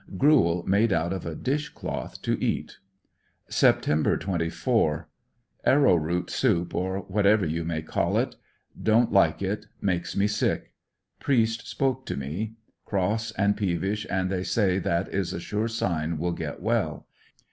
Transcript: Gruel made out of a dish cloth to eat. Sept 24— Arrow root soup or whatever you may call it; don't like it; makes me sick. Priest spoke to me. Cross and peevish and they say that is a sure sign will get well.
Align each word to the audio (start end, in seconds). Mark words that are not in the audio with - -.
Gruel 0.17 0.63
made 0.65 0.91
out 0.91 1.13
of 1.13 1.27
a 1.27 1.35
dish 1.35 1.69
cloth 1.69 2.23
to 2.23 2.33
eat. 2.43 2.79
Sept 3.51 3.83
24— 3.83 5.05
Arrow 5.63 5.95
root 5.95 6.31
soup 6.31 6.73
or 6.73 7.01
whatever 7.01 7.45
you 7.45 7.63
may 7.63 7.83
call 7.83 8.17
it; 8.17 8.35
don't 8.81 9.13
like 9.13 9.43
it; 9.43 9.67
makes 9.79 10.17
me 10.17 10.25
sick. 10.25 10.73
Priest 11.19 11.67
spoke 11.67 12.07
to 12.07 12.17
me. 12.17 12.55
Cross 12.83 13.33
and 13.33 13.55
peevish 13.55 14.07
and 14.09 14.31
they 14.31 14.41
say 14.41 14.79
that 14.79 15.07
is 15.13 15.33
a 15.33 15.39
sure 15.39 15.67
sign 15.67 16.17
will 16.17 16.33
get 16.33 16.63
well. 16.63 17.05